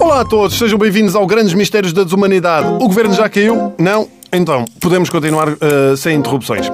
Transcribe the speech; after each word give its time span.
Olá 0.00 0.20
a 0.20 0.24
todos, 0.24 0.58
sejam 0.58 0.78
bem-vindos 0.78 1.14
ao 1.14 1.26
Grandes 1.26 1.54
Mistérios 1.54 1.94
da 1.94 2.04
Desumanidade. 2.04 2.66
O 2.68 2.88
governo 2.88 3.14
já 3.14 3.26
caiu? 3.28 3.72
Não? 3.78 4.06
Então, 4.34 4.64
podemos 4.80 5.08
continuar 5.10 5.48
uh, 5.48 5.96
sem 5.96 6.16
interrupções. 6.16 6.68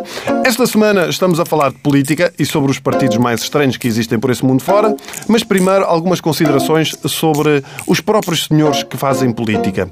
Esta 0.47 0.67
semana 0.67 1.09
estamos 1.09 1.39
a 1.39 1.45
falar 1.45 1.71
de 1.71 1.79
política 1.79 2.33
e 2.39 2.47
sobre 2.47 2.71
os 2.71 2.79
partidos 2.79 3.19
mais 3.19 3.43
estranhos 3.43 3.77
que 3.77 3.87
existem 3.87 4.19
por 4.19 4.31
esse 4.31 4.43
mundo 4.43 4.63
fora, 4.63 4.97
mas 5.29 5.45
primeiro 5.45 5.85
algumas 5.85 6.23
considerações 6.23 6.97
sobre 7.05 7.63
os 7.87 8.01
próprios 8.01 8.47
senhores 8.47 8.83
que 8.83 8.97
fazem 8.97 9.31
política. 9.31 9.91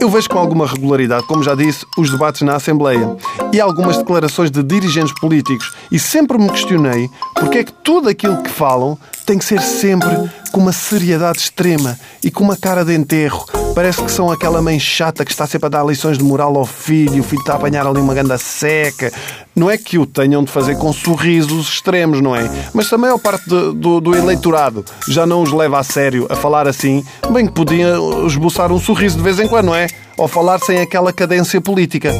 Eu 0.00 0.08
vejo 0.08 0.30
com 0.30 0.38
alguma 0.38 0.66
regularidade, 0.66 1.26
como 1.26 1.42
já 1.42 1.54
disse, 1.54 1.84
os 1.98 2.10
debates 2.10 2.40
na 2.40 2.56
Assembleia 2.56 3.16
e 3.52 3.60
algumas 3.60 3.98
declarações 3.98 4.50
de 4.50 4.62
dirigentes 4.62 5.14
políticos 5.20 5.74
e 5.92 5.98
sempre 5.98 6.38
me 6.38 6.48
questionei 6.48 7.10
porque 7.34 7.58
é 7.58 7.64
que 7.64 7.72
tudo 7.72 8.08
aquilo 8.08 8.42
que 8.42 8.50
falam 8.50 8.98
tem 9.26 9.38
que 9.38 9.44
ser 9.44 9.60
sempre 9.60 10.10
com 10.50 10.60
uma 10.60 10.72
seriedade 10.72 11.38
extrema 11.38 11.98
e 12.22 12.30
com 12.30 12.44
uma 12.44 12.56
cara 12.56 12.82
de 12.82 12.94
enterro. 12.94 13.63
Parece 13.74 14.04
que 14.04 14.10
são 14.10 14.30
aquela 14.30 14.62
mãe 14.62 14.78
chata 14.78 15.24
que 15.24 15.32
está 15.32 15.48
sempre 15.48 15.66
a 15.66 15.68
dar 15.68 15.84
lições 15.84 16.16
de 16.16 16.22
moral 16.22 16.56
ao 16.56 16.64
filho, 16.64 17.20
o 17.20 17.24
filho 17.24 17.40
está 17.40 17.54
a 17.54 17.56
apanhar 17.56 17.84
ali 17.84 18.00
uma 18.00 18.14
ganda 18.14 18.38
seca. 18.38 19.12
Não 19.54 19.68
é 19.68 19.76
que 19.76 19.98
o 19.98 20.06
tenham 20.06 20.44
de 20.44 20.50
fazer 20.52 20.76
com 20.78 20.92
sorrisos 20.92 21.70
extremos, 21.70 22.20
não 22.20 22.36
é? 22.36 22.48
Mas 22.72 22.86
se 22.86 22.94
a 22.94 22.98
maior 22.98 23.18
parte 23.18 23.44
de, 23.48 23.72
do, 23.72 24.00
do, 24.00 24.16
eleitorado 24.16 24.84
já 25.08 25.26
não 25.26 25.42
os 25.42 25.50
leva 25.50 25.80
a 25.80 25.82
sério 25.82 26.24
a 26.30 26.36
falar 26.36 26.68
assim, 26.68 27.04
bem 27.32 27.46
que 27.46 27.52
podiam 27.52 28.24
esboçar 28.28 28.70
um 28.70 28.78
sorriso 28.78 29.16
de 29.16 29.24
vez 29.24 29.40
em 29.40 29.48
quando, 29.48 29.66
não 29.66 29.74
é? 29.74 29.88
Ou 30.16 30.28
falar 30.28 30.60
sem 30.60 30.78
aquela 30.78 31.12
cadência 31.12 31.60
política. 31.60 32.12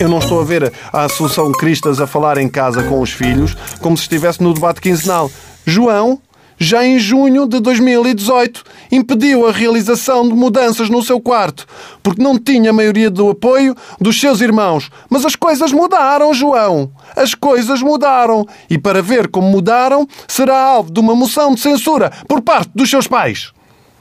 Eu 0.00 0.08
não 0.08 0.18
estou 0.18 0.40
a 0.40 0.44
ver 0.44 0.72
a 0.92 1.04
Assunção 1.04 1.52
Cristas 1.52 2.00
a 2.00 2.08
falar 2.08 2.38
em 2.38 2.48
casa 2.48 2.82
com 2.82 3.00
os 3.00 3.12
filhos 3.12 3.56
como 3.80 3.96
se 3.96 4.02
estivesse 4.02 4.42
no 4.42 4.52
debate 4.52 4.80
quinzenal. 4.80 5.30
João, 5.64 6.20
já 6.58 6.84
em 6.84 6.98
junho 6.98 7.46
de 7.46 7.60
2018, 7.60 8.64
impediu 8.90 9.46
a 9.46 9.52
realização 9.52 10.28
de 10.28 10.34
mudanças 10.34 10.90
no 10.90 11.02
seu 11.02 11.20
quarto, 11.20 11.66
porque 12.02 12.22
não 12.22 12.38
tinha 12.38 12.70
a 12.70 12.72
maioria 12.72 13.08
do 13.08 13.30
apoio 13.30 13.76
dos 14.00 14.20
seus 14.20 14.40
irmãos. 14.40 14.90
Mas 15.08 15.24
as 15.24 15.36
coisas 15.36 15.72
mudaram, 15.72 16.34
João. 16.34 16.90
As 17.16 17.34
coisas 17.34 17.80
mudaram. 17.80 18.46
E 18.68 18.76
para 18.76 19.00
ver 19.00 19.28
como 19.28 19.48
mudaram, 19.48 20.06
será 20.26 20.60
alvo 20.60 20.92
de 20.92 20.98
uma 20.98 21.14
moção 21.14 21.54
de 21.54 21.60
censura 21.60 22.10
por 22.26 22.42
parte 22.42 22.70
dos 22.74 22.90
seus 22.90 23.06
pais. 23.06 23.52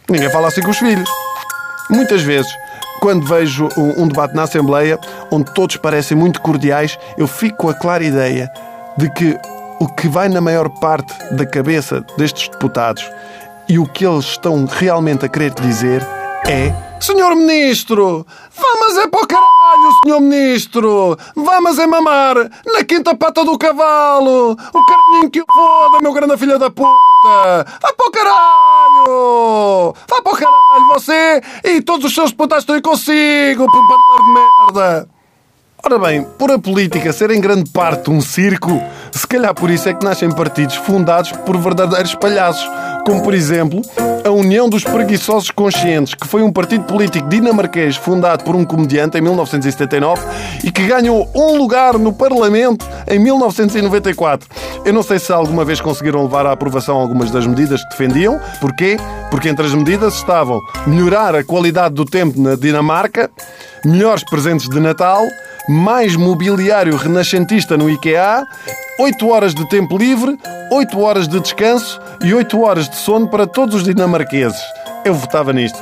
Ninguém 0.09 0.31
fala 0.31 0.47
assim 0.47 0.61
com 0.61 0.71
os 0.71 0.77
filhos. 0.77 1.09
Muitas 1.89 2.21
vezes, 2.21 2.51
quando 2.99 3.25
vejo 3.25 3.69
um 3.97 4.07
debate 4.07 4.35
na 4.35 4.43
Assembleia, 4.43 4.99
onde 5.31 5.53
todos 5.53 5.77
parecem 5.77 6.17
muito 6.17 6.41
cordiais, 6.41 6.97
eu 7.17 7.27
fico 7.27 7.57
com 7.57 7.69
a 7.69 7.73
clara 7.73 8.03
ideia 8.03 8.49
de 8.97 9.09
que 9.11 9.37
o 9.79 9.87
que 9.87 10.07
vai 10.07 10.29
na 10.29 10.41
maior 10.41 10.69
parte 10.69 11.13
da 11.31 11.45
cabeça 11.45 12.05
destes 12.17 12.49
deputados 12.49 13.03
e 13.69 13.77
o 13.77 13.85
que 13.85 14.05
eles 14.05 14.25
estão 14.25 14.65
realmente 14.65 15.25
a 15.25 15.29
querer 15.29 15.53
dizer 15.53 16.05
é 16.47 16.73
Senhor 16.99 17.35
Ministro, 17.35 18.25
vamos 18.55 18.97
é 18.97 19.07
para 19.07 19.21
o 19.21 19.27
caralho, 19.27 19.93
Senhor 20.03 20.19
Ministro! 20.19 21.17
Vamos 21.35 21.77
é 21.77 21.85
mamar 21.85 22.35
na 22.65 22.83
quinta 22.83 23.15
pata 23.15 23.45
do 23.45 23.57
cavalo! 23.57 24.51
O 24.51 24.85
carinho 24.85 25.29
que 25.29 25.41
o 25.41 25.45
foda, 25.53 25.99
meu 26.01 26.11
grande 26.13 26.37
filha 26.37 26.57
da 26.57 26.71
puta! 26.71 26.87
Vá 27.81 27.93
para 27.95 28.07
o 28.07 28.11
caralho! 28.11 29.93
Vá 30.07 30.21
para 30.23 30.33
o 30.33 30.37
caralho, 30.37 30.85
você 30.93 31.41
e 31.65 31.81
todos 31.81 32.05
os 32.05 32.15
seus 32.15 32.31
deputados 32.31 32.63
estão 32.63 32.75
aí 32.75 32.81
consigo, 32.81 33.65
por 33.69 34.23
de 34.23 34.33
merda! 34.33 35.16
Ora 35.83 35.99
bem, 35.99 36.23
por 36.37 36.51
a 36.51 36.57
política 36.57 37.13
ser 37.13 37.29
em 37.29 37.39
grande 37.39 37.69
parte 37.69 38.09
um 38.09 38.19
circo, 38.19 38.81
se 39.11 39.25
calhar 39.27 39.53
por 39.53 39.69
isso 39.69 39.87
é 39.87 39.93
que 39.93 40.03
nascem 40.03 40.29
partidos 40.29 40.75
fundados 40.75 41.31
por 41.31 41.55
verdadeiros 41.57 42.15
palhaços, 42.15 42.67
como 43.05 43.23
por 43.23 43.33
exemplo 43.33 43.81
a 44.25 44.31
União 44.31 44.67
dos 44.67 44.83
Preguiçosos 44.83 45.51
Conscientes, 45.51 46.13
que 46.13 46.27
foi 46.27 46.41
um 46.41 46.51
partido 46.51 46.83
político 46.83 47.29
dinamarquês 47.29 47.95
fundado 47.95 48.43
por 48.43 48.55
um 48.55 48.65
comediante 48.65 49.17
em 49.17 49.21
1979 49.21 50.21
e 50.65 50.71
que 50.71 50.85
ganhou 50.85 51.29
um 51.33 51.57
lugar 51.57 51.97
no 51.97 52.11
Parlamento 52.11 52.85
em 53.07 53.19
1994. 53.19 54.49
Eu 54.83 54.91
não 54.91 55.03
sei 55.03 55.19
se 55.19 55.31
alguma 55.31 55.63
vez 55.63 55.79
conseguiram 55.79 56.23
levar 56.23 56.45
à 56.45 56.51
aprovação 56.51 56.97
algumas 56.97 57.31
das 57.31 57.47
medidas 57.47 57.81
que 57.83 57.89
defendiam. 57.91 58.39
Porquê? 58.59 58.97
Porque 59.31 59.47
entre 59.47 59.65
as 59.65 59.73
medidas 59.73 60.15
estavam 60.15 60.59
melhorar 60.85 61.35
a 61.35 61.43
qualidade 61.43 61.93
do 61.93 62.03
tempo 62.03 62.41
na 62.41 62.55
Dinamarca, 62.55 63.29
melhores 63.85 64.23
presentes 64.25 64.67
de 64.67 64.79
Natal 64.79 65.21
mais 65.67 66.15
mobiliário 66.15 66.95
renascentista 66.95 67.75
no 67.75 67.89
IKEA, 67.89 68.45
8 68.99 69.27
horas 69.27 69.53
de 69.53 69.67
tempo 69.69 69.97
livre, 69.97 70.37
8 70.71 70.99
horas 70.99 71.27
de 71.27 71.39
descanso 71.39 71.99
e 72.23 72.33
8 72.33 72.61
horas 72.61 72.89
de 72.89 72.95
sono 72.95 73.27
para 73.27 73.45
todos 73.45 73.75
os 73.75 73.83
dinamarqueses. 73.83 74.61
Eu 75.03 75.13
votava 75.13 75.51
nisto. 75.51 75.77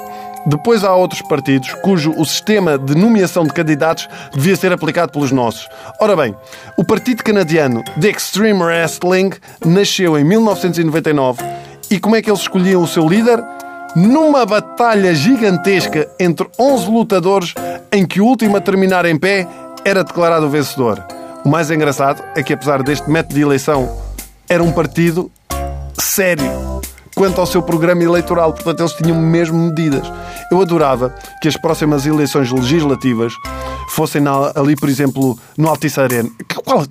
Depois 0.47 0.83
há 0.83 0.93
outros 0.93 1.21
partidos 1.23 1.73
cujo 1.81 2.13
o 2.17 2.25
sistema 2.25 2.77
de 2.77 2.95
nomeação 2.95 3.45
de 3.45 3.53
candidatos 3.53 4.07
devia 4.31 4.55
ser 4.55 4.71
aplicado 4.71 5.11
pelos 5.11 5.31
nossos. 5.31 5.67
Ora 5.99 6.15
bem, 6.15 6.35
o 6.77 6.83
partido 6.83 7.23
canadiano 7.23 7.83
The 7.99 8.09
Extreme 8.09 8.61
Wrestling 8.61 9.31
nasceu 9.65 10.17
em 10.17 10.23
1999 10.23 11.41
e 11.89 11.99
como 11.99 12.15
é 12.15 12.21
que 12.21 12.29
eles 12.29 12.41
escolhiam 12.41 12.83
o 12.83 12.87
seu 12.87 13.07
líder? 13.07 13.43
Numa 13.95 14.45
batalha 14.45 15.15
gigantesca 15.15 16.07
entre 16.19 16.47
11 16.59 16.91
lutadores 16.91 17.53
em 17.91 18.05
que 18.05 18.19
o 18.19 18.25
último 18.25 18.57
a 18.57 18.61
terminar 18.61 19.05
em 19.05 19.17
pé 19.17 19.47
era 19.85 20.03
declarado 20.03 20.47
o 20.47 20.49
vencedor. 20.49 21.05
O 21.45 21.49
mais 21.49 21.69
engraçado 21.69 22.23
é 22.35 22.41
que, 22.41 22.53
apesar 22.53 22.81
deste 22.81 23.09
método 23.09 23.35
de 23.35 23.41
eleição, 23.41 23.95
era 24.49 24.63
um 24.63 24.71
partido 24.71 25.31
sério 26.01 26.81
quanto 27.15 27.39
ao 27.39 27.47
seu 27.47 27.63
programa 27.63 28.03
eleitoral, 28.03 28.51
portanto, 28.51 28.81
eles 28.81 28.93
tinham 28.93 29.17
mesmo 29.17 29.57
medidas. 29.57 30.11
Eu 30.51 30.61
adorava 30.61 31.15
que 31.41 31.47
as 31.47 31.55
próximas 31.55 32.05
eleições 32.05 32.51
legislativas 32.51 33.33
fossem 33.89 34.21
na, 34.21 34.51
ali, 34.55 34.75
por 34.75 34.89
exemplo, 34.89 35.39
no 35.57 35.69
Altice 35.69 35.99
Arena. 35.99 36.29
Qual, 36.65 36.85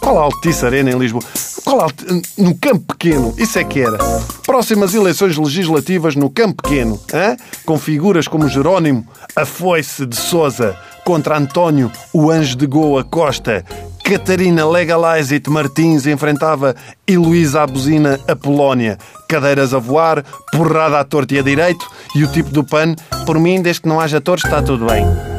qual 0.00 0.18
Altice 0.18 0.64
Arena 0.64 0.90
em 0.90 0.98
Lisboa? 0.98 1.22
Qual 1.62 1.90
no 2.38 2.56
Campo 2.56 2.94
Pequeno, 2.94 3.34
isso 3.36 3.58
é 3.58 3.64
que 3.64 3.80
era. 3.80 3.98
Próximas 4.46 4.94
eleições 4.94 5.36
legislativas 5.36 6.16
no 6.16 6.30
Campo 6.30 6.62
Pequeno, 6.62 6.98
hein? 7.12 7.36
com 7.66 7.76
figuras 7.78 8.26
como 8.28 8.48
Jerónimo, 8.48 9.06
a 9.34 9.44
Foice 9.44 10.06
de 10.06 10.16
Souza, 10.16 10.76
contra 11.06 11.38
António, 11.38 11.90
o 12.12 12.32
Anjo 12.32 12.56
de 12.56 12.66
Goa 12.66 13.04
Costa. 13.04 13.64
Catarina 14.04 14.68
Legalize 14.68 15.32
It 15.32 15.48
Martins 15.48 16.04
enfrentava 16.04 16.74
Heloísa 17.06 17.62
Abusina 17.62 18.18
a 18.26 18.34
Polónia. 18.34 18.98
Cadeiras 19.28 19.72
a 19.72 19.78
voar, 19.78 20.24
porrada 20.50 20.98
à 20.98 21.04
torta 21.04 21.32
e 21.34 21.38
a 21.38 21.42
direito 21.42 21.86
e 22.16 22.24
o 22.24 22.28
tipo 22.28 22.50
do 22.50 22.64
PAN, 22.64 22.96
por 23.24 23.38
mim, 23.38 23.62
desde 23.62 23.82
que 23.82 23.88
não 23.88 24.00
haja 24.00 24.20
torres, 24.20 24.44
está 24.44 24.60
tudo 24.60 24.86
bem. 24.86 25.35